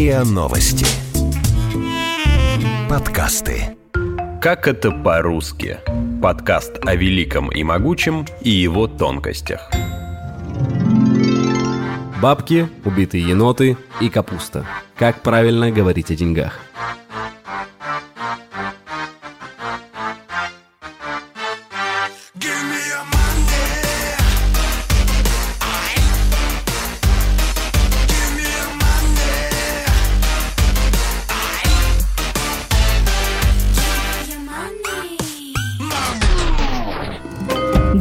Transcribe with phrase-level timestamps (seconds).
[0.00, 0.86] РИА Новости.
[2.88, 3.76] Подкасты.
[4.40, 5.76] Как это по-русски?
[6.22, 9.70] Подкаст о великом и могучем и его тонкостях.
[12.22, 14.64] Бабки, убитые еноты и капуста.
[14.96, 16.58] Как правильно говорить о деньгах?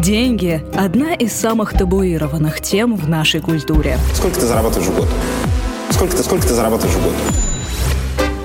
[0.09, 3.99] Деньги– одна из самых табуированных тем в нашей культуре.
[4.15, 5.07] Сколько ты зарабатываешь в год?
[5.91, 7.13] Сколько ты, сколько ты зарабатываешь в год?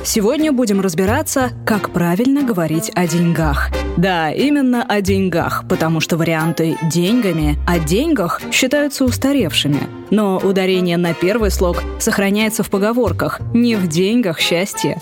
[0.05, 3.71] Сегодня будем разбираться, как правильно говорить о деньгах.
[3.97, 9.89] Да, именно о деньгах, потому что варианты «деньгами» о деньгах считаются устаревшими.
[10.11, 15.01] Но ударение на первый слог сохраняется в поговорках «не в деньгах счастье».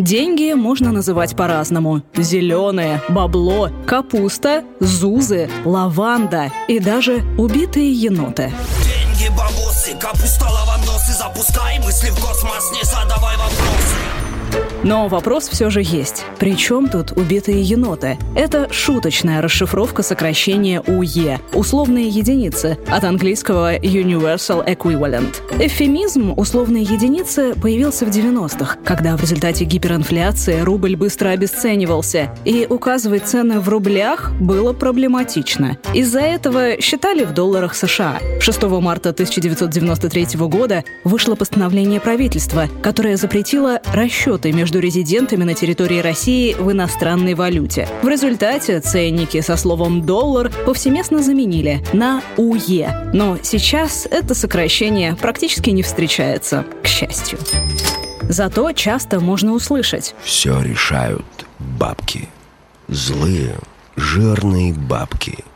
[0.00, 2.02] Деньги можно называть по-разному.
[2.16, 8.50] Зеленые, бабло, капуста, зузы, лаванда и даже убитые еноты.
[8.82, 15.82] Деньги, бабосы, капуста, лавандосы Запускай мысли в космос, не задавай вопросы но вопрос все же
[15.82, 16.24] есть.
[16.38, 18.18] Причем тут убитые еноты?
[18.34, 25.36] Это шуточная расшифровка сокращения УЕ– условные единицы, от английского Universal Equivalent.
[25.58, 33.26] Эвфемизм «условные единицы» появился в 90-х, когда в результате гиперинфляции рубль быстро обесценивался, и указывать
[33.26, 35.76] цены в рублях было проблематично.
[35.94, 38.18] Из-за этого считали в долларах США.
[38.40, 45.98] 6 марта 1993 года вышло постановление правительства, которое запретило расчеты между между резидентами на территории
[45.98, 47.88] России в иностранной валюте.
[48.02, 53.10] В результате ценники со словом «доллар» повсеместно заменили на УЕ.
[53.12, 57.40] Но сейчас это сокращение практически не встречается, к счастью.
[58.22, 60.14] Зато часто можно услышать.
[60.22, 62.28] Все решают бабки.
[62.86, 63.56] Злые,
[63.96, 65.38] жирные бабки–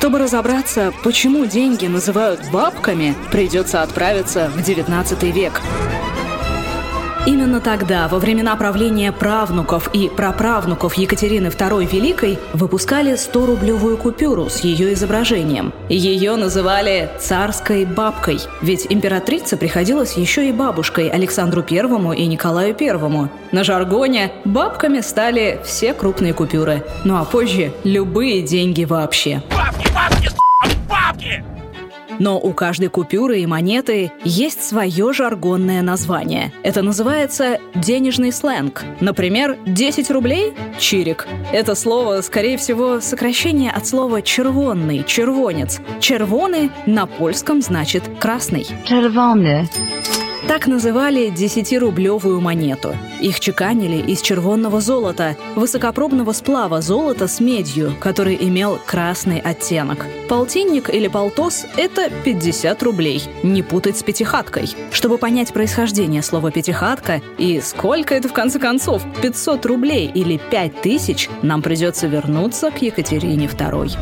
[0.00, 5.60] Чтобы разобраться, почему деньги называют бабками, придется отправиться в XIX век.
[7.26, 14.60] Именно тогда, во времена правления правнуков и праправнуков Екатерины II Великой, выпускали 100-рублевую купюру с
[14.60, 15.72] ее изображением.
[15.88, 23.28] Ее называли «царской бабкой», ведь императрица приходилась еще и бабушкой Александру I и Николаю I.
[23.52, 29.42] На жаргоне бабками стали все крупные купюры, ну а позже любые деньги вообще.
[29.50, 30.40] Бабки, бабки!
[32.20, 36.52] Но у каждой купюры и монеты есть свое жаргонное название.
[36.62, 38.84] Это называется денежный сленг.
[39.00, 41.26] Например, 10 рублей– чирик.
[41.52, 45.80] Это слово, скорее всего, сокращение от слова «червонный», «червонец».
[45.98, 48.66] «Червоный» на польском значит «красный».
[48.86, 49.66] Czerwony.
[50.50, 52.96] Так называли 10-рублевую монету.
[53.20, 60.08] Их чеканили из червонного золота, высокопробного сплава золота с медью, который имел красный оттенок.
[60.28, 63.22] Полтинник или полтос– это 50 рублей.
[63.44, 64.74] Не путать с пятихаткой.
[64.90, 71.30] Чтобы понять происхождение слова «пятихатка» и сколько это в конце концов, 500 рублей или 5000,
[71.42, 73.96] нам придется вернуться к Екатерине II.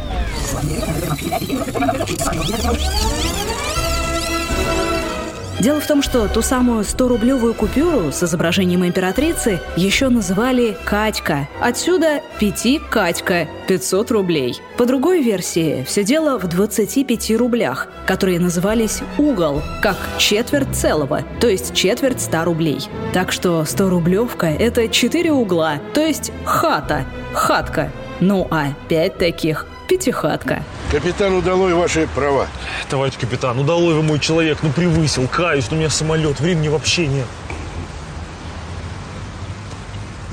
[5.60, 11.48] Дело в том, что ту самую 100-рублевую купюру с изображением императрицы еще называли «Катька».
[11.60, 14.60] Отсюда «Пяти Катька»– 500 рублей.
[14.76, 21.48] По другой версии, все дело в 25 рублях, которые назывались «угол», как четверть целого, то
[21.48, 22.78] есть четверть 100 рублей.
[23.12, 27.90] Так что 100-рублевка– это 4 угла, то есть хата, хатка.
[28.20, 30.62] Ну а 5 таких– пятихатка.
[30.90, 32.46] Капитан, удалой ваши права.
[32.88, 37.06] Товарищ капитан, удалой вы мой человек, ну превысил, каюсь, ну у меня самолет, времени вообще
[37.06, 37.26] нет.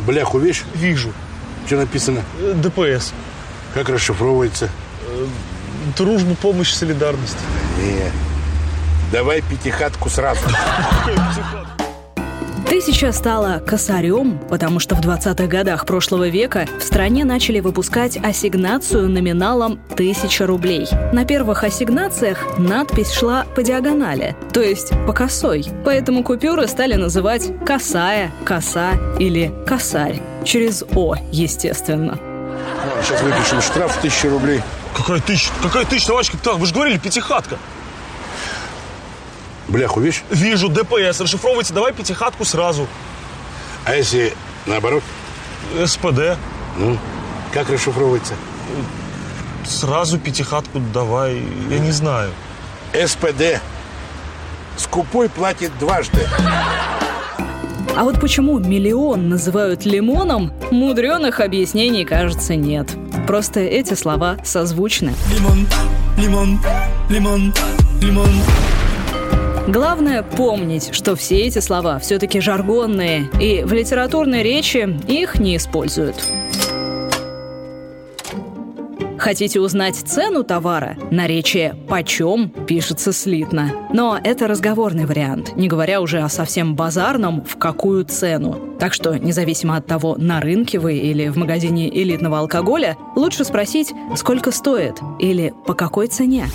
[0.05, 0.65] Бляху видишь?
[0.75, 1.11] Вижу.
[1.65, 2.23] Что написано?
[2.39, 3.13] Э, ДПС.
[3.73, 4.69] Как расшифровывается?
[5.97, 7.37] Дружба, помощь, солидарность.
[7.79, 8.11] Не.
[9.11, 10.41] Давай пятихатку сразу.
[12.67, 19.07] Тысяча стала косарем, потому что в 20-х годах прошлого века в стране начали выпускать ассигнацию
[19.07, 20.87] номиналом 1000 рублей.
[21.13, 25.65] На первых ассигнациях надпись шла по диагонали, то есть по косой.
[25.85, 30.21] Поэтому купюры стали называть косая, коса или косарь.
[30.43, 32.19] Через «о», естественно.
[33.03, 34.61] Сейчас выпишем штраф 1000 рублей.
[34.95, 35.51] Какая тысяча?
[35.61, 36.57] Какая тысяча, товарищ капитан?
[36.57, 37.57] Вы же говорили, пятихатка.
[39.67, 40.23] Бляху видишь?
[40.29, 41.19] Вижу, ДПС.
[41.19, 42.87] Расшифровывайте, давай пятихатку сразу.
[43.85, 44.33] А если
[44.65, 45.03] наоборот?
[45.85, 46.37] СПД.
[46.77, 46.97] Ну,
[47.51, 48.33] как расшифровывается?
[49.65, 52.31] Сразу пятихатку давай, я не знаю.
[52.93, 53.61] СПД.
[54.77, 56.27] Скупой платит дважды.
[57.95, 62.89] А вот почему миллион называют лимоном, мудреных объяснений, кажется, нет.
[63.25, 65.13] Просто эти слова созвучны.
[65.33, 65.65] Лимон,
[66.17, 66.59] лимон,
[67.09, 67.53] лимон,
[68.01, 68.29] лимон.
[69.67, 76.15] Главное помнить, что все эти слова все-таки жаргонные, и в литературной речи их не используют.
[79.17, 80.97] Хотите узнать цену товара?
[81.09, 83.71] Наречие «почем» пишется слитно.
[83.91, 88.59] Но это разговорный вариант, не говоря уже о совсем базарном «в какую цену».
[88.79, 93.93] Так что, независимо от того, на рынке вы или в магазине элитного алкоголя, лучше спросить,
[94.15, 96.45] сколько стоит или по какой цене.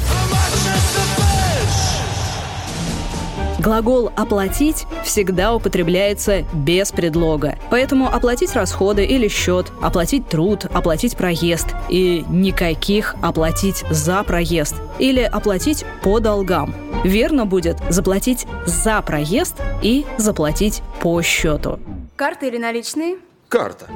[3.60, 7.58] Глагол «оплатить» всегда употребляется без предлога.
[7.68, 11.66] Поэтому оплатить расходы или счет, оплатить труд, оплатить проезд.
[11.90, 16.74] И никаких оплатить за проезд или оплатить по долгам.
[17.04, 21.78] Верно будет заплатить за проезд и заплатить по счету.
[22.16, 23.18] Карты или наличные?
[23.50, 23.88] Карта.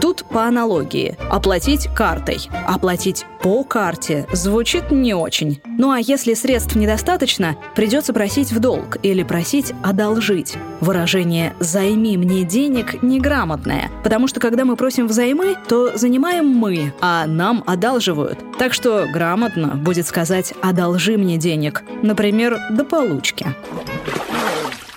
[0.00, 1.16] Тут по аналогии.
[1.30, 5.60] Оплатить картой, оплатить по карте звучит не очень.
[5.66, 10.54] Ну а если средств недостаточно, придется просить в долг или просить одолжить.
[10.80, 17.26] Выражение «займи мне денег» неграмотное, потому что когда мы просим взаймы, то занимаем мы, а
[17.26, 18.38] нам одалживают.
[18.58, 23.54] Так что грамотно будет сказать «одолжи мне денег», например, до получки.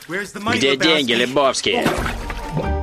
[0.08, 1.82] Где деньги, Лебовский?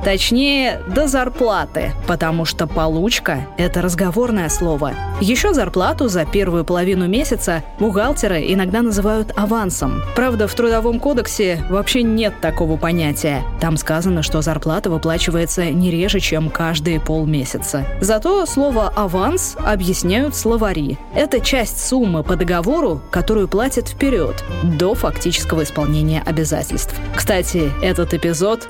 [0.05, 4.93] Точнее, до зарплаты, потому что получка– это разговорное слово.
[5.19, 10.03] Еще зарплату за первую половину месяца бухгалтеры иногда называют авансом.
[10.15, 13.41] Правда, в Трудовом кодексе вообще нет такого понятия.
[13.59, 17.83] Там сказано, что зарплата выплачивается не реже, чем каждые полмесяца.
[17.99, 20.99] Зато слово «аванс» объясняют словари.
[21.15, 26.93] Это часть суммы по договору, которую платят вперед, до фактического исполнения обязательств.
[27.15, 28.69] Кстати, этот эпизод